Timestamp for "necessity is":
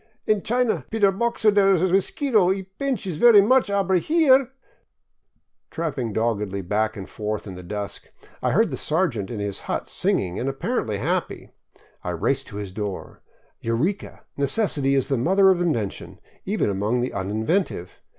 14.37-15.07